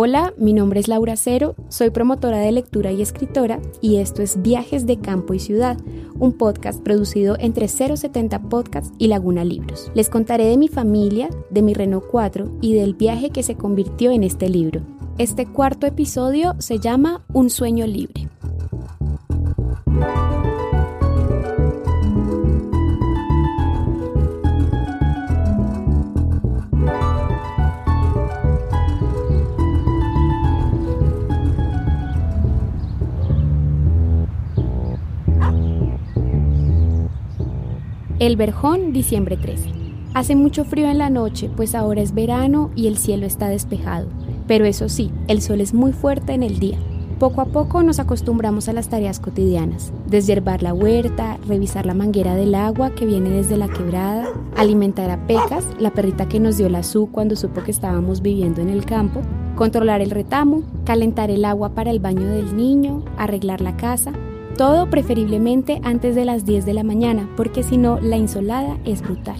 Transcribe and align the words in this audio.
Hola, 0.00 0.32
mi 0.38 0.52
nombre 0.52 0.78
es 0.78 0.86
Laura 0.86 1.16
Cero, 1.16 1.56
soy 1.70 1.90
promotora 1.90 2.38
de 2.38 2.52
lectura 2.52 2.92
y 2.92 3.02
escritora 3.02 3.60
y 3.80 3.96
esto 3.96 4.22
es 4.22 4.40
Viajes 4.40 4.86
de 4.86 5.00
Campo 5.00 5.34
y 5.34 5.40
Ciudad, 5.40 5.76
un 6.20 6.34
podcast 6.34 6.80
producido 6.84 7.36
entre 7.40 7.66
070 7.66 8.42
Podcasts 8.42 8.92
y 8.98 9.08
Laguna 9.08 9.44
Libros. 9.44 9.90
Les 9.94 10.08
contaré 10.08 10.44
de 10.44 10.56
mi 10.56 10.68
familia, 10.68 11.28
de 11.50 11.62
mi 11.62 11.74
Renault 11.74 12.06
4 12.12 12.58
y 12.60 12.74
del 12.74 12.94
viaje 12.94 13.30
que 13.30 13.42
se 13.42 13.56
convirtió 13.56 14.12
en 14.12 14.22
este 14.22 14.48
libro. 14.48 14.82
Este 15.18 15.46
cuarto 15.46 15.84
episodio 15.84 16.54
se 16.58 16.78
llama 16.78 17.24
Un 17.32 17.50
sueño 17.50 17.84
libre. 17.84 18.28
El 38.28 38.36
Verjón, 38.36 38.92
diciembre 38.92 39.38
13. 39.38 39.70
Hace 40.12 40.36
mucho 40.36 40.66
frío 40.66 40.90
en 40.90 40.98
la 40.98 41.08
noche, 41.08 41.48
pues 41.56 41.74
ahora 41.74 42.02
es 42.02 42.12
verano 42.12 42.70
y 42.76 42.86
el 42.86 42.98
cielo 42.98 43.24
está 43.24 43.48
despejado. 43.48 44.06
Pero 44.46 44.66
eso 44.66 44.90
sí, 44.90 45.10
el 45.28 45.40
sol 45.40 45.62
es 45.62 45.72
muy 45.72 45.94
fuerte 45.94 46.34
en 46.34 46.42
el 46.42 46.58
día. 46.58 46.76
Poco 47.18 47.40
a 47.40 47.46
poco 47.46 47.82
nos 47.82 47.98
acostumbramos 47.98 48.68
a 48.68 48.74
las 48.74 48.90
tareas 48.90 49.18
cotidianas, 49.18 49.94
deshiervar 50.08 50.62
la 50.62 50.74
huerta, 50.74 51.38
revisar 51.48 51.86
la 51.86 51.94
manguera 51.94 52.34
del 52.34 52.54
agua 52.54 52.90
que 52.90 53.06
viene 53.06 53.30
desde 53.30 53.56
la 53.56 53.68
quebrada, 53.68 54.28
alimentar 54.58 55.08
a 55.08 55.26
Pecas, 55.26 55.64
la 55.78 55.94
perrita 55.94 56.28
que 56.28 56.38
nos 56.38 56.58
dio 56.58 56.68
la 56.68 56.82
su 56.82 57.10
cuando 57.10 57.34
supo 57.34 57.62
que 57.62 57.70
estábamos 57.70 58.20
viviendo 58.20 58.60
en 58.60 58.68
el 58.68 58.84
campo, 58.84 59.22
controlar 59.56 60.02
el 60.02 60.10
retamo, 60.10 60.64
calentar 60.84 61.30
el 61.30 61.46
agua 61.46 61.70
para 61.70 61.90
el 61.90 61.98
baño 61.98 62.28
del 62.28 62.54
niño, 62.54 63.06
arreglar 63.16 63.62
la 63.62 63.78
casa, 63.78 64.12
todo 64.58 64.90
preferiblemente 64.90 65.80
antes 65.84 66.16
de 66.16 66.24
las 66.24 66.44
10 66.44 66.66
de 66.66 66.74
la 66.74 66.82
mañana, 66.82 67.30
porque 67.36 67.62
si 67.62 67.78
no, 67.78 68.00
la 68.00 68.16
insolada 68.16 68.76
es 68.84 69.02
brutal. 69.02 69.36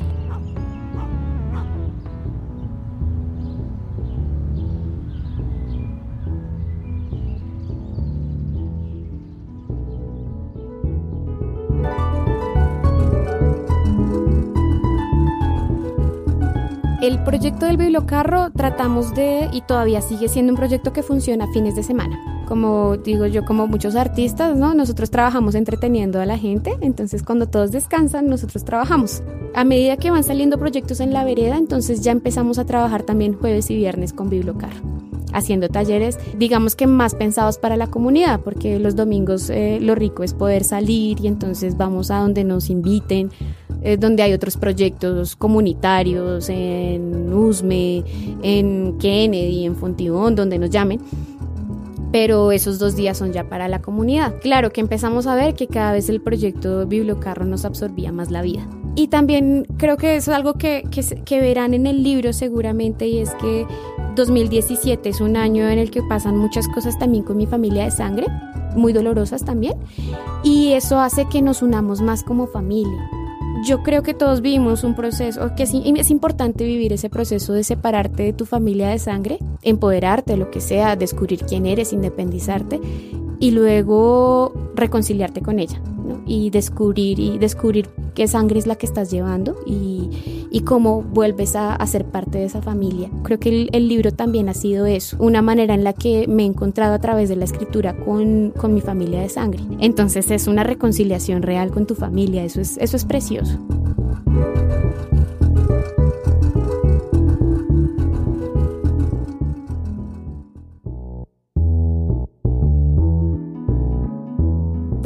El 17.08 17.24
proyecto 17.24 17.64
del 17.64 17.78
bibliocarro 17.78 18.50
tratamos 18.50 19.14
de, 19.14 19.48
y 19.50 19.62
todavía 19.62 20.02
sigue 20.02 20.28
siendo 20.28 20.52
un 20.52 20.58
proyecto 20.58 20.92
que 20.92 21.02
funciona 21.02 21.50
fines 21.54 21.74
de 21.74 21.82
semana 21.82 22.20
como 22.46 22.96
digo 22.96 23.26
yo, 23.26 23.44
como 23.44 23.66
muchos 23.66 23.94
artistas, 23.94 24.56
¿no? 24.56 24.72
Nosotros 24.72 25.10
trabajamos 25.10 25.54
entreteniendo 25.54 26.18
a 26.18 26.24
la 26.24 26.38
gente, 26.38 26.78
entonces 26.80 27.22
cuando 27.22 27.46
todos 27.46 27.72
descansan, 27.72 28.26
nosotros 28.26 28.64
trabajamos. 28.64 29.22
A 29.54 29.64
medida 29.64 29.98
que 29.98 30.10
van 30.10 30.24
saliendo 30.24 30.58
proyectos 30.58 31.00
en 31.00 31.12
la 31.12 31.24
vereda, 31.24 31.58
entonces 31.58 32.00
ya 32.00 32.10
empezamos 32.10 32.58
a 32.58 32.64
trabajar 32.64 33.02
también 33.02 33.34
jueves 33.34 33.70
y 33.70 33.76
viernes 33.76 34.14
con 34.14 34.30
Biblocar 34.30 34.72
haciendo 35.34 35.68
talleres, 35.68 36.18
digamos 36.38 36.74
que 36.74 36.86
más 36.86 37.14
pensados 37.14 37.58
para 37.58 37.76
la 37.76 37.88
comunidad, 37.88 38.40
porque 38.40 38.78
los 38.78 38.96
domingos 38.96 39.50
eh, 39.50 39.78
lo 39.78 39.94
rico 39.94 40.22
es 40.22 40.32
poder 40.32 40.64
salir 40.64 41.20
y 41.20 41.26
entonces 41.26 41.76
vamos 41.76 42.10
a 42.10 42.20
donde 42.20 42.44
nos 42.44 42.70
inviten, 42.70 43.30
eh, 43.82 43.96
donde 43.96 44.22
hay 44.22 44.32
otros 44.32 44.56
proyectos 44.56 45.36
comunitarios, 45.36 46.48
en 46.48 47.32
USME, 47.32 48.04
en 48.42 48.98
Kennedy, 48.98 49.64
en 49.64 49.76
Fontibón, 49.76 50.34
donde 50.34 50.58
nos 50.58 50.70
llamen 50.70 51.00
pero 52.12 52.52
esos 52.52 52.78
dos 52.78 52.96
días 52.96 53.18
son 53.18 53.32
ya 53.32 53.48
para 53.48 53.68
la 53.68 53.80
comunidad. 53.80 54.34
Claro 54.40 54.70
que 54.70 54.80
empezamos 54.80 55.26
a 55.26 55.34
ver 55.34 55.54
que 55.54 55.66
cada 55.66 55.92
vez 55.92 56.08
el 56.08 56.20
proyecto 56.20 56.86
Bibliocarro 56.86 57.44
nos 57.44 57.64
absorbía 57.64 58.12
más 58.12 58.30
la 58.30 58.42
vida. 58.42 58.66
Y 58.94 59.08
también 59.08 59.66
creo 59.76 59.96
que 59.96 60.16
es 60.16 60.28
algo 60.28 60.54
que, 60.54 60.84
que, 61.24 61.40
verán 61.40 61.74
en 61.74 61.86
el 61.86 62.02
libro 62.02 62.32
seguramente 62.32 63.06
y 63.06 63.18
es 63.18 63.32
que 63.34 63.66
2017 64.16 65.08
es 65.08 65.20
un 65.20 65.36
año 65.36 65.68
en 65.68 65.78
el 65.78 65.90
que 65.90 66.02
pasan 66.02 66.36
muchas 66.36 66.66
cosas 66.68 66.98
también 66.98 67.22
con 67.22 67.36
mi 67.36 67.46
familia 67.46 67.84
de 67.84 67.90
sangre, 67.92 68.26
muy 68.74 68.92
dolorosas 68.92 69.44
también, 69.44 69.74
y 70.42 70.72
eso 70.72 70.98
hace 70.98 71.26
que 71.26 71.42
nos 71.42 71.62
unamos 71.62 72.00
más 72.00 72.24
como 72.24 72.48
familia 72.48 73.08
yo 73.64 73.82
creo 73.82 74.02
que 74.02 74.14
todos 74.14 74.40
vivimos 74.40 74.84
un 74.84 74.94
proceso, 74.94 75.54
que 75.54 75.64
es, 75.64 76.10
importante 76.10 76.64
vivir 76.64 76.92
ese 76.92 77.10
proceso 77.10 77.52
de 77.52 77.64
separarte 77.64 78.22
de 78.22 78.32
tu 78.32 78.46
familia 78.46 78.88
de 78.88 78.98
sangre, 78.98 79.38
empoderarte, 79.62 80.36
lo 80.36 80.50
que 80.50 80.60
sea, 80.60 80.96
descubrir 80.96 81.44
quién 81.44 81.66
eres, 81.66 81.92
independizarte 81.92 82.80
y 83.40 83.50
luego 83.52 84.52
reconciliarte 84.74 85.42
con 85.42 85.58
ella 85.58 85.80
y 86.26 86.50
descubrir 86.50 87.18
y 87.18 87.38
descubrir 87.38 87.88
qué 88.14 88.26
sangre 88.26 88.58
es 88.58 88.66
la 88.66 88.76
que 88.76 88.86
estás 88.86 89.10
llevando 89.10 89.56
y, 89.66 90.10
cómo 90.64 91.02
vuelves 91.02 91.56
a, 91.56 91.86
ser 91.86 92.04
parte 92.04 92.38
de 92.38 92.44
esa 92.44 92.60
familia. 92.60 93.08
Creo 93.22 93.38
que 93.38 93.68
el, 93.72 93.88
libro 93.88 94.12
también 94.12 94.48
ha 94.50 94.54
sido 94.54 94.84
eso, 94.84 95.16
una 95.18 95.40
manera 95.40 95.72
en 95.72 95.82
la 95.82 95.94
que 95.94 96.26
me 96.28 96.42
he 96.42 96.46
encontrado 96.46 96.94
a 96.94 96.98
través 96.98 97.30
de 97.30 97.36
la 97.36 97.44
escritura 97.44 97.96
con, 97.96 98.50
con 98.50 98.74
mi 98.74 98.82
familia 98.82 99.20
de 99.20 99.28
sangre. 99.28 99.62
Entonces 99.80 100.30
es 100.30 100.46
una 100.46 100.64
reconciliación 100.64 101.42
real 101.42 101.70
con 101.70 101.86
tu 101.86 101.94
familia, 101.94 102.44
eso 102.44 102.60
es, 102.60 102.76
eso 102.78 102.96
es 102.96 103.04
precioso. 103.04 103.58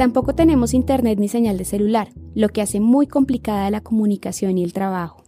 Tampoco 0.03 0.35
tenemos 0.35 0.73
internet 0.73 1.17
ni 1.17 1.29
señal 1.29 1.57
de 1.57 1.63
celular, 1.63 2.09
lo 2.35 2.49
que 2.49 2.61
hace 2.61 2.81
muy 2.81 3.07
complicada 3.07 3.71
la 3.71 3.79
comunicación 3.79 4.57
y 4.57 4.63
el 4.65 4.73
trabajo. 4.73 5.23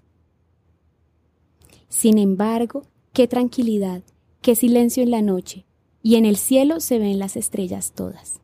Sin 1.87 2.17
embargo, 2.17 2.81
qué 3.13 3.25
tranquilidad, 3.29 4.03
qué 4.41 4.53
silencio 4.53 5.01
en 5.01 5.11
la 5.11 5.21
noche, 5.21 5.65
y 6.03 6.15
en 6.15 6.25
el 6.25 6.35
cielo 6.35 6.81
se 6.81 6.99
ven 6.99 7.19
las 7.19 7.37
estrellas 7.37 7.93
todas. 7.95 8.41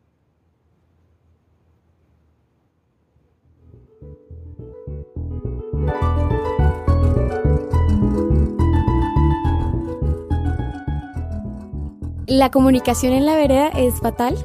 La 12.25 12.51
comunicación 12.51 13.11
en 13.11 13.25
la 13.25 13.35
vereda 13.35 13.67
es 13.67 13.95
fatal 13.95 14.37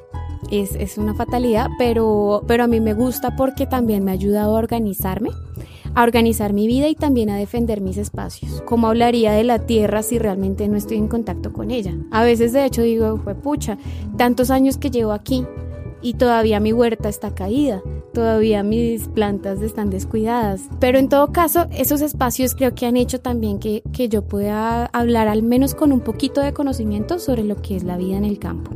es, 0.50 0.98
una 0.98 1.14
fatalidad, 1.14 1.68
pero, 1.78 2.42
pero 2.46 2.64
a 2.64 2.66
mí 2.66 2.80
me 2.80 2.94
gusta 2.94 3.36
porque 3.36 3.66
también 3.66 4.04
me 4.04 4.10
ha 4.10 4.14
ayudado 4.14 4.56
a 4.56 4.58
organizarme, 4.58 5.30
a 5.94 6.02
organizar 6.02 6.52
mi 6.52 6.66
vida 6.66 6.88
y 6.88 6.94
también 6.94 7.30
a 7.30 7.36
defender 7.36 7.80
mis 7.80 7.96
espacios. 7.96 8.62
¿Cómo 8.66 8.88
hablaría 8.88 9.32
de 9.32 9.44
la 9.44 9.60
tierra 9.66 10.02
si 10.02 10.18
realmente 10.18 10.68
no 10.68 10.76
estoy 10.76 10.98
en 10.98 11.08
contacto 11.08 11.52
con 11.52 11.70
ella? 11.70 11.94
A 12.10 12.24
veces 12.24 12.52
de 12.52 12.64
hecho 12.64 12.82
digo, 12.82 13.18
fue 13.18 13.34
pucha, 13.34 13.78
tantos 14.16 14.50
años 14.50 14.78
que 14.78 14.90
llevo 14.90 15.12
aquí 15.12 15.44
y 16.02 16.14
todavía 16.14 16.60
mi 16.60 16.72
huerta 16.72 17.08
está 17.08 17.34
caída, 17.34 17.82
todavía 18.12 18.62
mis 18.62 19.08
plantas 19.08 19.60
están 19.62 19.90
descuidadas. 19.90 20.62
Pero 20.78 20.98
en 20.98 21.08
todo 21.08 21.32
caso, 21.32 21.66
esos 21.72 22.00
espacios 22.00 22.54
creo 22.54 22.74
que 22.74 22.86
han 22.86 22.96
hecho 22.96 23.20
también 23.20 23.58
que, 23.58 23.82
que 23.92 24.08
yo 24.08 24.22
pueda 24.22 24.86
hablar 24.86 25.28
al 25.28 25.42
menos 25.42 25.74
con 25.74 25.92
un 25.92 26.00
poquito 26.00 26.40
de 26.40 26.52
conocimiento 26.52 27.18
sobre 27.18 27.44
lo 27.44 27.60
que 27.60 27.76
es 27.76 27.82
la 27.84 27.96
vida 27.96 28.16
en 28.16 28.24
el 28.24 28.38
campo. 28.38 28.70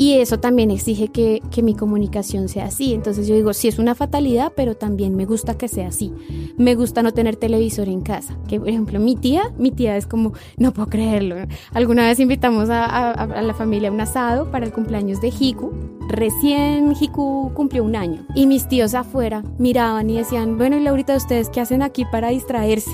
Y 0.00 0.14
eso 0.14 0.40
también 0.40 0.70
exige 0.70 1.08
que, 1.08 1.42
mi 1.62 1.74
comunicación 1.74 2.48
sea 2.48 2.64
así. 2.64 2.94
Entonces 2.94 3.26
yo 3.26 3.34
digo, 3.34 3.52
sí 3.52 3.68
es 3.68 3.78
una 3.78 3.94
fatalidad, 3.94 4.50
pero 4.56 4.74
también 4.74 5.14
me 5.14 5.26
gusta 5.26 5.58
que 5.58 5.68
sea 5.68 5.88
así. 5.88 6.10
Me 6.56 6.74
gusta 6.74 7.02
no 7.02 7.12
tener 7.12 7.36
televisor 7.36 7.86
en 7.86 8.00
casa. 8.00 8.34
Que 8.48 8.58
por 8.58 8.70
ejemplo 8.70 8.98
mi 8.98 9.14
tía, 9.14 9.52
mi 9.58 9.70
tía 9.70 9.98
es 9.98 10.06
como, 10.06 10.32
no 10.56 10.72
puedo 10.72 10.88
creerlo. 10.88 11.36
Alguna 11.74 12.06
vez 12.06 12.18
invitamos 12.18 12.70
a, 12.70 13.42
la 13.42 13.52
familia 13.52 13.90
a 13.90 13.92
un 13.92 14.00
asado 14.00 14.50
para 14.50 14.64
el 14.64 14.72
cumpleaños 14.72 15.20
de 15.20 15.34
Hiku. 15.38 15.70
Recién 16.08 16.94
Hiku 16.98 17.52
cumplió 17.52 17.84
un 17.84 17.94
año. 17.94 18.24
Y 18.34 18.46
mis 18.46 18.68
tíos 18.68 18.94
afuera 18.94 19.44
miraban 19.58 20.08
y 20.08 20.16
decían, 20.16 20.56
bueno, 20.56 20.78
y 20.78 20.80
Laurita, 20.80 21.14
¿ustedes 21.14 21.50
qué 21.50 21.60
hacen 21.60 21.82
aquí 21.82 22.06
para 22.10 22.30
distraerse? 22.30 22.90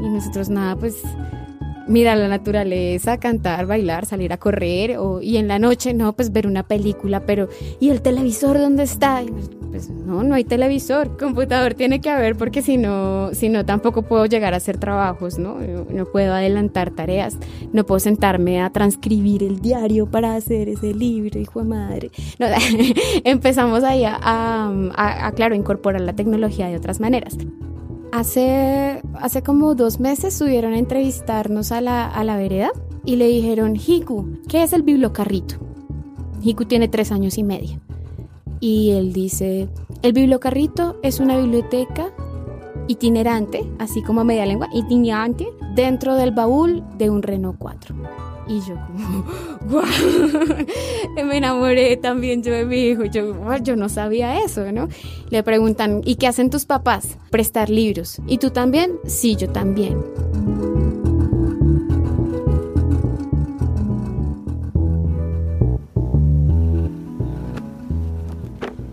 Y 0.00 0.08
nosotros 0.10 0.48
nada, 0.48 0.76
pues 0.76 1.02
mirar 1.86 2.18
la 2.18 2.28
naturaleza, 2.28 3.18
cantar, 3.18 3.66
bailar, 3.66 4.06
salir 4.06 4.32
a 4.32 4.38
correr 4.38 4.98
o, 4.98 5.20
y 5.22 5.36
en 5.36 5.48
la 5.48 5.58
noche 5.58 5.94
no, 5.94 6.12
pues 6.14 6.32
ver 6.32 6.46
una 6.46 6.62
película, 6.64 7.20
pero 7.26 7.48
¿y 7.80 7.90
el 7.90 8.02
televisor 8.02 8.58
dónde 8.58 8.82
está? 8.82 9.22
pues 9.70 9.90
no, 9.90 10.22
no 10.22 10.34
hay 10.34 10.44
televisor, 10.44 11.16
computador 11.18 11.74
tiene 11.74 12.00
que 12.00 12.08
haber 12.08 12.36
porque 12.36 12.62
si 12.62 12.76
no, 12.76 13.30
si 13.34 13.48
no 13.48 13.64
tampoco 13.64 14.02
puedo 14.02 14.26
llegar 14.26 14.54
a 14.54 14.56
hacer 14.56 14.78
trabajos, 14.78 15.38
¿no? 15.38 15.58
No 15.90 16.06
puedo 16.06 16.32
adelantar 16.32 16.90
tareas, 16.92 17.36
no 17.72 17.84
puedo 17.84 18.00
sentarme 18.00 18.62
a 18.62 18.70
transcribir 18.70 19.42
el 19.42 19.60
diario 19.60 20.06
para 20.06 20.34
hacer 20.34 20.68
ese 20.68 20.94
libro, 20.94 21.38
hijo 21.38 21.62
de 21.62 21.68
madre. 21.68 22.10
Empezamos 23.24 23.84
ahí 23.84 24.04
a, 24.04 24.18
a, 24.18 25.26
a, 25.26 25.32
claro, 25.32 25.54
incorporar 25.54 26.00
la 26.00 26.14
tecnología 26.14 26.68
de 26.68 26.76
otras 26.76 27.00
maneras. 27.00 27.36
Hace, 28.12 29.02
hace 29.14 29.42
como 29.42 29.74
dos 29.74 30.00
meses 30.00 30.34
subieron 30.34 30.72
a 30.72 30.78
entrevistarnos 30.78 31.72
a 31.72 31.80
la, 31.80 32.06
a 32.06 32.24
la 32.24 32.36
vereda 32.36 32.70
y 33.04 33.16
le 33.16 33.26
dijeron, 33.26 33.76
Hiku, 33.76 34.38
¿qué 34.48 34.62
es 34.62 34.72
el 34.72 34.82
bibliocarrito? 34.82 35.56
Hiku 36.42 36.64
tiene 36.64 36.88
tres 36.88 37.12
años 37.12 37.38
y 37.38 37.44
medio. 37.44 37.80
Y 38.60 38.90
él 38.92 39.12
dice, 39.12 39.68
el 40.02 40.12
bibliocarrito 40.12 40.96
es 41.02 41.20
una 41.20 41.36
biblioteca 41.36 42.12
itinerante, 42.88 43.68
así 43.78 44.02
como 44.02 44.24
media 44.24 44.46
lengua, 44.46 44.68
itinerante, 44.72 45.46
dentro 45.74 46.14
del 46.14 46.30
baúl 46.30 46.84
de 46.96 47.10
un 47.10 47.22
Renault 47.22 47.58
4. 47.58 47.94
Y 48.48 48.60
yo 48.60 48.76
como, 48.86 49.82
me 51.24 51.36
enamoré 51.36 51.96
también 51.96 52.42
yo 52.42 52.52
de 52.52 52.64
mi 52.64 52.76
hijo. 52.76 53.04
Yo, 53.04 53.34
yo 53.62 53.76
no 53.76 53.88
sabía 53.88 54.40
eso, 54.42 54.70
¿no? 54.72 54.88
Le 55.30 55.42
preguntan, 55.42 56.02
¿y 56.04 56.16
qué 56.16 56.26
hacen 56.26 56.50
tus 56.50 56.64
papás? 56.64 57.18
Prestar 57.30 57.70
libros. 57.70 58.20
¿Y 58.26 58.38
tú 58.38 58.50
también? 58.50 58.92
Sí, 59.06 59.36
yo 59.36 59.48
también. 59.48 59.96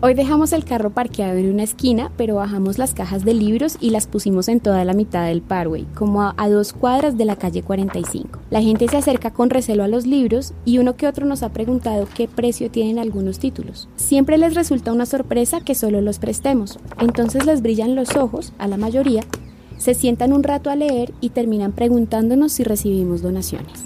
Hoy 0.06 0.12
dejamos 0.12 0.52
el 0.52 0.66
carro 0.66 0.90
parqueado 0.90 1.38
en 1.38 1.50
una 1.50 1.62
esquina, 1.62 2.12
pero 2.18 2.34
bajamos 2.34 2.76
las 2.76 2.92
cajas 2.92 3.24
de 3.24 3.32
libros 3.32 3.78
y 3.80 3.88
las 3.88 4.06
pusimos 4.06 4.48
en 4.48 4.60
toda 4.60 4.84
la 4.84 4.92
mitad 4.92 5.24
del 5.24 5.40
parway, 5.40 5.86
como 5.94 6.20
a, 6.20 6.34
dos 6.50 6.74
cuadras 6.74 7.16
de 7.16 7.24
la 7.24 7.36
calle 7.36 7.62
45. 7.62 8.38
La 8.50 8.60
gente 8.60 8.86
se 8.86 8.98
acerca 8.98 9.30
con 9.30 9.48
recelo 9.48 9.82
a 9.82 9.88
los 9.88 10.06
libros 10.06 10.52
y 10.66 10.76
uno 10.76 10.94
que 10.94 11.06
otro 11.06 11.24
nos 11.24 11.42
ha 11.42 11.54
preguntado 11.54 12.06
qué 12.14 12.28
precio 12.28 12.70
tienen 12.70 12.98
algunos 12.98 13.38
títulos. 13.38 13.88
Siempre 13.96 14.36
les 14.36 14.54
resulta 14.54 14.92
una 14.92 15.06
sorpresa 15.06 15.62
que 15.62 15.74
solo 15.74 16.02
los 16.02 16.18
prestemos, 16.18 16.78
entonces 17.00 17.46
les 17.46 17.62
brillan 17.62 17.94
los 17.94 18.14
ojos, 18.14 18.52
a 18.58 18.68
la 18.68 18.76
mayoría, 18.76 19.22
se 19.78 19.94
sientan 19.94 20.34
un 20.34 20.42
rato 20.42 20.68
a 20.68 20.76
leer 20.76 21.14
y 21.22 21.30
terminan 21.30 21.72
preguntándonos 21.72 22.52
si 22.52 22.62
recibimos 22.62 23.22
donaciones. 23.22 23.84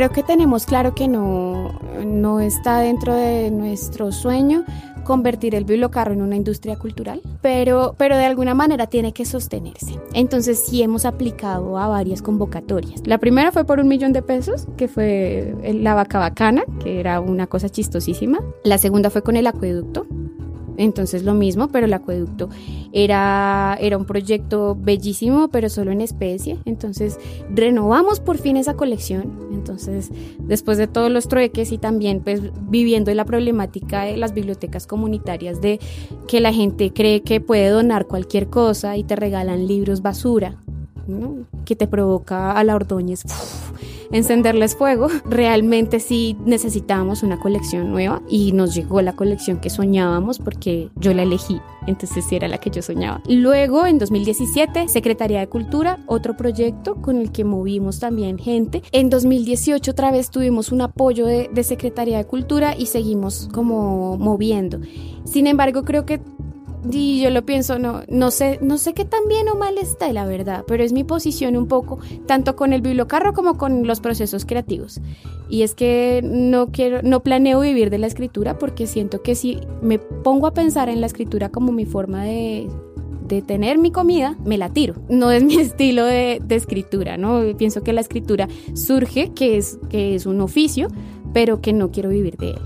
Creo 0.00 0.12
que 0.12 0.22
tenemos 0.22 0.64
claro 0.64 0.94
que 0.94 1.08
no, 1.08 1.78
no 2.02 2.40
está 2.40 2.78
dentro 2.78 3.12
de 3.14 3.50
nuestro 3.50 4.12
sueño 4.12 4.64
convertir 5.04 5.54
el 5.54 5.66
bibliocarro 5.66 6.14
en 6.14 6.22
una 6.22 6.36
industria 6.36 6.78
cultural, 6.78 7.20
pero, 7.42 7.94
pero 7.98 8.16
de 8.16 8.24
alguna 8.24 8.54
manera 8.54 8.86
tiene 8.86 9.12
que 9.12 9.26
sostenerse. 9.26 10.00
Entonces 10.14 10.58
sí 10.58 10.82
hemos 10.82 11.04
aplicado 11.04 11.76
a 11.76 11.86
varias 11.86 12.22
convocatorias. 12.22 13.06
La 13.06 13.18
primera 13.18 13.52
fue 13.52 13.64
por 13.64 13.78
un 13.78 13.88
millón 13.88 14.14
de 14.14 14.22
pesos, 14.22 14.66
que 14.78 14.88
fue 14.88 15.54
la 15.74 15.92
vaca 15.92 16.18
bacana, 16.18 16.62
que 16.82 16.98
era 16.98 17.20
una 17.20 17.46
cosa 17.46 17.68
chistosísima. 17.68 18.40
La 18.64 18.78
segunda 18.78 19.10
fue 19.10 19.20
con 19.20 19.36
el 19.36 19.46
acueducto, 19.46 20.06
entonces 20.80 21.24
lo 21.24 21.34
mismo, 21.34 21.68
pero 21.68 21.84
el 21.84 21.92
acueducto 21.92 22.48
era, 22.92 23.76
era 23.82 23.98
un 23.98 24.06
proyecto 24.06 24.74
bellísimo, 24.80 25.48
pero 25.48 25.68
solo 25.68 25.92
en 25.92 26.00
especie. 26.00 26.56
Entonces 26.64 27.18
renovamos 27.54 28.18
por 28.18 28.38
fin 28.38 28.56
esa 28.56 28.74
colección. 28.74 29.50
Entonces, 29.52 30.10
después 30.38 30.78
de 30.78 30.86
todos 30.86 31.10
los 31.10 31.28
trueques 31.28 31.70
y 31.72 31.76
también 31.76 32.20
pues 32.20 32.40
viviendo 32.62 33.12
la 33.12 33.26
problemática 33.26 34.04
de 34.04 34.16
las 34.16 34.32
bibliotecas 34.32 34.86
comunitarias 34.86 35.60
de 35.60 35.80
que 36.26 36.40
la 36.40 36.52
gente 36.52 36.94
cree 36.94 37.20
que 37.20 37.42
puede 37.42 37.68
donar 37.68 38.06
cualquier 38.06 38.48
cosa 38.48 38.96
y 38.96 39.04
te 39.04 39.16
regalan 39.16 39.66
libros 39.66 40.00
basura, 40.00 40.56
que 41.64 41.76
te 41.76 41.86
provoca 41.86 42.52
a 42.52 42.64
la 42.64 42.74
Ordóñez 42.74 43.24
encenderles 44.12 44.76
fuego. 44.76 45.08
Realmente 45.24 46.00
sí 46.00 46.36
necesitábamos 46.44 47.22
una 47.22 47.38
colección 47.38 47.90
nueva 47.90 48.22
y 48.28 48.52
nos 48.52 48.74
llegó 48.74 49.02
la 49.02 49.14
colección 49.14 49.58
que 49.58 49.70
soñábamos 49.70 50.38
porque 50.38 50.90
yo 50.96 51.14
la 51.14 51.22
elegí, 51.22 51.60
entonces 51.86 52.24
sí 52.24 52.36
era 52.36 52.48
la 52.48 52.58
que 52.58 52.70
yo 52.70 52.82
soñaba. 52.82 53.22
Luego, 53.28 53.86
en 53.86 53.98
2017, 53.98 54.88
Secretaría 54.88 55.40
de 55.40 55.48
Cultura, 55.48 55.98
otro 56.06 56.36
proyecto 56.36 56.96
con 56.96 57.18
el 57.18 57.32
que 57.32 57.44
movimos 57.44 58.00
también 58.00 58.38
gente. 58.38 58.82
En 58.92 59.10
2018 59.10 59.90
otra 59.90 60.10
vez 60.10 60.30
tuvimos 60.30 60.72
un 60.72 60.82
apoyo 60.82 61.26
de, 61.26 61.48
de 61.52 61.64
Secretaría 61.64 62.18
de 62.18 62.24
Cultura 62.24 62.74
y 62.76 62.86
seguimos 62.86 63.48
como 63.52 64.16
moviendo. 64.18 64.80
Sin 65.24 65.46
embargo, 65.46 65.84
creo 65.84 66.06
que 66.06 66.20
y 66.90 67.20
yo 67.20 67.30
lo 67.30 67.44
pienso, 67.44 67.78
no, 67.78 68.02
no 68.08 68.30
sé, 68.30 68.58
no 68.62 68.78
sé 68.78 68.94
qué 68.94 69.04
tan 69.04 69.26
bien 69.28 69.48
o 69.48 69.56
mal 69.56 69.78
está, 69.78 70.12
la 70.12 70.24
verdad, 70.24 70.64
pero 70.66 70.82
es 70.82 70.92
mi 70.92 71.04
posición 71.04 71.56
un 71.56 71.66
poco, 71.66 71.98
tanto 72.26 72.56
con 72.56 72.72
el 72.72 72.80
bibliocarro 72.80 73.32
como 73.32 73.58
con 73.58 73.86
los 73.86 74.00
procesos 74.00 74.44
creativos. 74.44 75.00
Y 75.48 75.62
es 75.62 75.74
que 75.74 76.20
no 76.24 76.68
quiero, 76.68 77.02
no 77.02 77.22
planeo 77.22 77.60
vivir 77.60 77.90
de 77.90 77.98
la 77.98 78.06
escritura 78.06 78.58
porque 78.58 78.86
siento 78.86 79.22
que 79.22 79.34
si 79.34 79.60
me 79.82 79.98
pongo 79.98 80.46
a 80.46 80.54
pensar 80.54 80.88
en 80.88 81.00
la 81.00 81.06
escritura 81.06 81.50
como 81.50 81.72
mi 81.72 81.84
forma 81.84 82.24
de 82.24 82.68
de 83.30 83.42
tener 83.42 83.78
mi 83.78 83.92
comida, 83.92 84.36
me 84.44 84.58
la 84.58 84.70
tiro. 84.70 84.94
No 85.08 85.30
es 85.30 85.44
mi 85.44 85.54
estilo 85.60 86.04
de, 86.04 86.42
de, 86.44 86.56
escritura, 86.56 87.16
¿no? 87.16 87.42
Pienso 87.56 87.82
que 87.82 87.92
la 87.92 88.00
escritura 88.00 88.48
surge, 88.74 89.32
que 89.32 89.56
es, 89.56 89.78
que 89.88 90.16
es 90.16 90.26
un 90.26 90.40
oficio, 90.40 90.88
pero 91.32 91.60
que 91.60 91.72
no 91.72 91.92
quiero 91.92 92.10
vivir 92.10 92.36
de 92.36 92.50
él. 92.50 92.58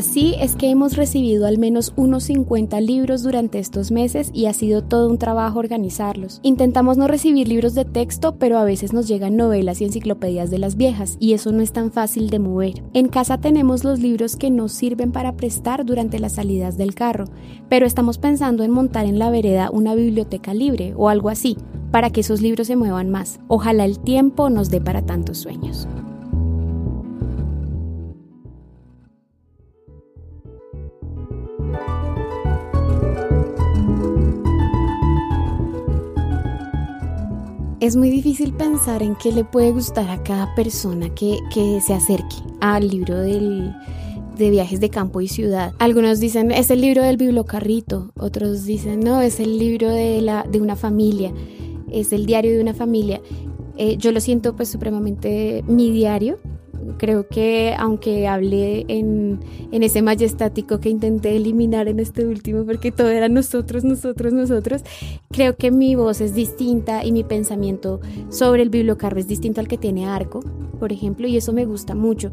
Así 0.00 0.34
es 0.40 0.56
que 0.56 0.70
hemos 0.70 0.96
recibido 0.96 1.46
al 1.46 1.58
menos 1.58 1.92
unos 1.94 2.24
50 2.24 2.80
libros 2.80 3.22
durante 3.22 3.58
estos 3.58 3.90
meses 3.90 4.30
y 4.32 4.46
ha 4.46 4.54
sido 4.54 4.82
todo 4.82 5.10
un 5.10 5.18
trabajo 5.18 5.58
organizarlos. 5.58 6.40
Intentamos 6.42 6.96
no 6.96 7.06
recibir 7.06 7.46
libros 7.46 7.74
de 7.74 7.84
texto, 7.84 8.36
pero 8.36 8.56
a 8.56 8.64
veces 8.64 8.94
nos 8.94 9.06
llegan 9.06 9.36
novelas 9.36 9.82
y 9.82 9.84
enciclopedias 9.84 10.50
de 10.50 10.58
las 10.58 10.76
viejas 10.76 11.18
y 11.20 11.34
eso 11.34 11.52
no 11.52 11.60
es 11.60 11.72
tan 11.72 11.92
fácil 11.92 12.30
de 12.30 12.38
mover. 12.38 12.82
En 12.94 13.08
casa 13.08 13.42
tenemos 13.42 13.84
los 13.84 14.00
libros 14.00 14.36
que 14.36 14.48
nos 14.48 14.72
sirven 14.72 15.12
para 15.12 15.36
prestar 15.36 15.84
durante 15.84 16.18
las 16.18 16.32
salidas 16.32 16.78
del 16.78 16.94
carro, 16.94 17.26
pero 17.68 17.84
estamos 17.84 18.16
pensando 18.16 18.64
en 18.64 18.70
montar 18.70 19.04
en 19.04 19.18
la 19.18 19.28
vereda 19.28 19.68
una 19.70 19.94
biblioteca 19.94 20.54
libre 20.54 20.94
o 20.96 21.10
algo 21.10 21.28
así, 21.28 21.58
para 21.90 22.08
que 22.08 22.22
esos 22.22 22.40
libros 22.40 22.68
se 22.68 22.76
muevan 22.76 23.10
más. 23.10 23.38
Ojalá 23.48 23.84
el 23.84 23.98
tiempo 23.98 24.48
nos 24.48 24.70
dé 24.70 24.80
para 24.80 25.02
tantos 25.02 25.36
sueños. 25.36 25.86
Es 37.80 37.96
muy 37.96 38.10
difícil 38.10 38.52
pensar 38.52 39.02
en 39.02 39.16
qué 39.16 39.32
le 39.32 39.42
puede 39.42 39.72
gustar 39.72 40.10
a 40.10 40.22
cada 40.22 40.54
persona 40.54 41.08
que, 41.14 41.38
se 41.80 41.94
acerque 41.94 42.36
al 42.60 42.86
libro 42.88 43.16
de 43.16 44.50
viajes 44.50 44.80
de 44.80 44.90
campo 44.90 45.22
y 45.22 45.28
ciudad. 45.28 45.72
Algunos 45.78 46.20
dicen 46.20 46.52
es 46.52 46.70
el 46.70 46.82
libro 46.82 47.02
del 47.02 47.16
bibliocarrito, 47.16 48.12
otros 48.18 48.66
dicen 48.66 49.00
no, 49.00 49.22
es 49.22 49.40
el 49.40 49.58
libro 49.58 49.88
de, 49.88 50.20
la, 50.20 50.42
de 50.42 50.60
una 50.60 50.76
familia, 50.76 51.32
es 51.90 52.12
el 52.12 52.26
diario 52.26 52.52
de 52.52 52.60
una 52.60 52.74
familia. 52.74 53.22
Eh, 53.78 53.96
yo 53.96 54.12
lo 54.12 54.20
siento 54.20 54.54
pues 54.54 54.68
supremamente 54.68 55.64
mi 55.66 55.90
diario, 55.90 56.38
creo 57.00 57.26
que 57.26 57.74
aunque 57.78 58.28
hablé 58.28 58.84
en, 58.88 59.40
en, 59.72 59.82
ese 59.82 60.02
majestático 60.02 60.80
que 60.80 60.90
intenté 60.90 61.34
eliminar 61.34 61.88
en 61.88 61.98
este 61.98 62.26
último, 62.26 62.66
porque 62.66 62.92
todo 62.92 63.08
era 63.08 63.30
nosotros, 63.30 63.84
nosotros, 63.84 64.34
nosotros, 64.34 64.82
creo 65.30 65.56
que 65.56 65.70
mi 65.70 65.94
voz 65.94 66.20
es 66.20 66.34
distinta 66.34 67.02
y 67.02 67.12
mi 67.12 67.24
pensamiento 67.24 68.02
sobre 68.28 68.60
el 68.60 68.68
bibliocarro 68.68 69.18
es 69.18 69.26
distinto 69.26 69.62
al 69.62 69.68
que 69.68 69.78
tiene 69.78 70.04
Arco, 70.04 70.40
por 70.78 70.92
ejemplo, 70.92 71.26
y 71.26 71.38
eso 71.38 71.54
me 71.54 71.64
gusta 71.64 71.94
mucho. 71.94 72.32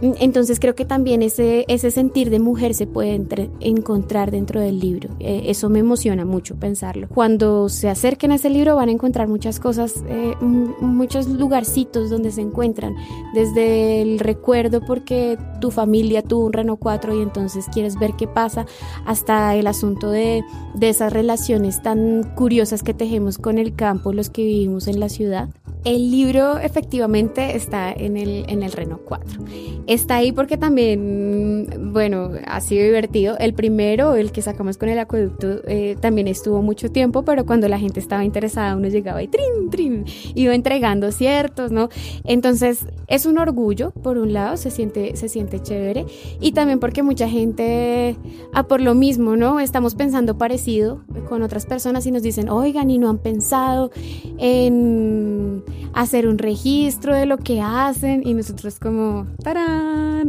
Entonces 0.00 0.60
creo 0.60 0.74
que 0.74 0.84
también 0.84 1.22
ese, 1.22 1.64
ese 1.68 1.90
sentir 1.90 2.30
de 2.30 2.38
mujer 2.38 2.74
se 2.74 2.86
puede 2.86 3.14
encontrar 3.60 4.30
dentro 4.30 4.60
del 4.60 4.80
libro. 4.80 5.10
Eh, 5.20 5.44
eso 5.46 5.68
me 5.68 5.78
emociona 5.78 6.24
mucho 6.24 6.56
pensarlo. 6.56 7.08
Cuando 7.08 7.68
se 7.68 7.88
acerquen 7.88 8.32
a 8.32 8.36
ese 8.36 8.50
libro 8.50 8.76
van 8.76 8.88
a 8.88 8.92
encontrar 8.92 9.28
muchas 9.28 9.60
cosas, 9.60 10.04
eh, 10.08 10.34
muchos 10.40 11.28
lugarcitos 11.28 12.10
donde 12.10 12.30
se 12.32 12.40
encuentran, 12.40 12.94
desde 13.34 14.02
el 14.02 14.18
recuerdo 14.18 14.80
porque 14.80 15.38
tu 15.60 15.70
familia 15.70 16.22
tuvo 16.22 16.46
un 16.46 16.52
Renault 16.52 16.80
4 16.80 17.18
y 17.18 17.22
entonces 17.22 17.66
quieres 17.72 17.98
ver 17.98 18.12
qué 18.14 18.26
pasa, 18.26 18.66
hasta 19.06 19.54
el 19.54 19.66
asunto 19.66 20.10
de, 20.10 20.42
de 20.74 20.88
esas 20.88 21.12
relaciones 21.12 21.82
tan 21.82 22.34
curiosas 22.34 22.82
que 22.82 22.94
tejemos 22.94 23.38
con 23.38 23.58
el 23.58 23.74
campo, 23.74 24.12
los 24.12 24.30
que 24.30 24.44
vivimos 24.44 24.88
en 24.88 25.00
la 25.00 25.08
ciudad. 25.08 25.48
El 25.84 26.10
libro 26.10 26.58
efectivamente 26.58 27.56
está 27.56 27.92
en 27.92 28.16
el, 28.16 28.46
en 28.48 28.62
el 28.62 28.72
Renault 28.72 29.02
4. 29.04 29.42
Está 29.86 30.16
ahí 30.16 30.32
porque 30.32 30.56
también, 30.56 31.92
bueno, 31.92 32.30
ha 32.46 32.60
sido 32.60 32.84
divertido. 32.84 33.36
El 33.38 33.54
primero, 33.54 34.14
el 34.14 34.32
que 34.32 34.42
sacamos 34.42 34.78
con 34.78 34.88
el 34.88 34.98
acueducto, 34.98 35.60
eh, 35.66 35.96
también 36.00 36.28
estuvo 36.28 36.62
mucho 36.62 36.90
tiempo, 36.90 37.22
pero 37.22 37.44
cuando 37.44 37.68
la 37.68 37.78
gente 37.78 38.00
estaba 38.00 38.24
interesada, 38.24 38.76
uno 38.76 38.88
llegaba 38.88 39.22
y 39.22 39.28
trin, 39.28 39.70
trin, 39.70 40.04
iba 40.34 40.54
entregando 40.54 41.12
ciertos, 41.12 41.70
¿no? 41.70 41.88
Entonces, 42.24 42.86
es 43.08 43.26
un 43.26 43.38
orgullo, 43.38 43.90
por 43.90 44.18
un 44.18 44.32
lado, 44.32 44.56
se 44.56 44.70
siente, 44.70 45.16
se 45.16 45.28
siente 45.28 45.60
chévere, 45.60 46.06
y 46.40 46.52
también 46.52 46.80
porque 46.80 47.02
mucha 47.02 47.28
gente, 47.28 48.16
ah, 48.52 48.64
por 48.64 48.80
lo 48.80 48.94
mismo, 48.94 49.36
¿no? 49.36 49.60
Estamos 49.60 49.94
pensando 49.94 50.38
parecido 50.38 51.04
con 51.28 51.42
otras 51.42 51.66
personas 51.66 52.06
y 52.06 52.10
nos 52.10 52.22
dicen, 52.22 52.48
oigan, 52.48 52.90
y 52.90 52.98
no 52.98 53.10
han 53.10 53.18
pensado 53.18 53.90
en 54.38 55.62
hacer 55.92 56.26
un 56.26 56.38
registro 56.38 57.14
de 57.14 57.26
lo 57.26 57.38
que 57.38 57.60
hacen 57.60 58.22
y 58.26 58.34
nosotros 58.34 58.78
como, 58.78 59.26
tarán, 59.42 59.63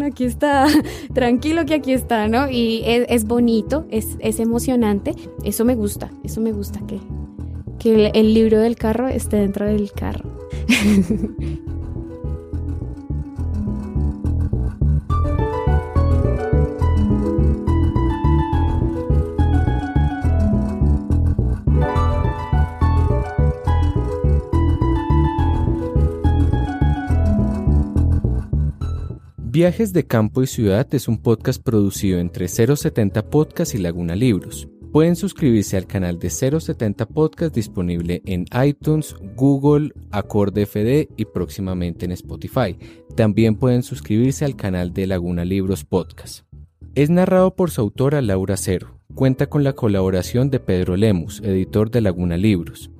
aquí 0.06 0.25
está, 0.25 0.68
tranquilo 1.13 1.65
que 1.65 1.75
aquí 1.75 1.94
está, 1.94 2.27
¿no? 2.27 2.50
Y 2.50 2.84
es, 2.86 3.25
bonito, 3.25 3.86
es, 3.89 4.18
es, 4.20 4.39
emocionante, 4.39 5.15
eso 5.44 5.65
me 5.65 5.75
gusta, 5.75 6.12
eso 6.24 6.42
me 6.42 6.51
gusta 6.51 6.80
que, 6.88 7.00
que 7.80 8.12
el 8.13 8.34
libro 8.34 8.60
del 8.60 8.75
carro 8.75 9.08
esté 9.08 9.38
dentro 9.38 9.65
del 9.65 9.92
carro. 9.92 10.30
Viajes 29.56 29.94
de 29.94 30.06
Campo 30.06 30.44
y 30.44 30.48
Ciudad 30.48 30.86
es 30.94 31.08
un 31.08 31.18
podcast 31.18 31.64
producido 31.64 32.20
entre 32.20 32.50
070 32.50 33.30
Podcast 33.30 33.74
y 33.74 33.78
Laguna 33.78 34.14
Libros. 34.14 34.68
Pueden 34.92 35.16
suscribirse 35.16 35.78
al 35.78 35.88
canal 35.88 36.20
de 36.20 36.30
070 36.30 37.06
Podcast 37.06 37.56
disponible 37.56 38.22
en 38.26 38.48
iTunes, 38.66 39.16
Google, 39.38 39.94
Acorde 40.12 40.66
FD 40.66 41.08
y 41.16 41.24
próximamente 41.24 42.04
en 42.04 42.12
Spotify. 42.12 42.78
También 43.16 43.56
pueden 43.56 43.84
suscribirse 43.84 44.44
al 44.44 44.58
canal 44.58 44.94
de 44.94 45.08
Laguna 45.08 45.46
Libros 45.46 45.86
Podcast. 45.86 46.46
Es 46.94 47.10
narrado 47.10 47.56
por 47.56 47.72
su 47.72 47.80
autora 47.80 48.22
Laura 48.22 48.58
Cero. 48.58 49.00
Cuenta 49.14 49.48
con 49.48 49.64
la 49.64 49.72
colaboración 49.72 50.50
de 50.50 50.60
Pedro 50.60 50.98
Lemus, 50.98 51.40
editor 51.46 51.92
de 51.92 52.02
Laguna 52.02 52.36
Libros. 52.36 52.92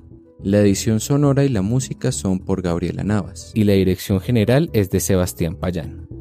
La 0.42 0.60
edición 0.60 1.00
sonora 1.00 1.44
y 1.44 1.50
la 1.50 1.60
música 1.60 2.12
son 2.12 2.38
por 2.38 2.62
Gabriela 2.62 3.04
Navas 3.04 3.52
y 3.54 3.64
la 3.64 3.74
dirección 3.74 4.22
general 4.22 4.70
es 4.72 4.88
de 4.88 5.00
Sebastián 5.00 5.56
Payán. 5.56 6.15